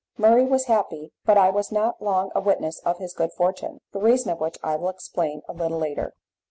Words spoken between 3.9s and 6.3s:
the reason of which I will explain a little later.